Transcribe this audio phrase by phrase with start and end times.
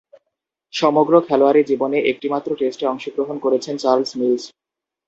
[0.73, 4.43] সমগ্র খেলোয়াড়ী জীবনে একটিমাত্র টেস্টে অংশগ্রহণ করেছেন চার্লস মিলস।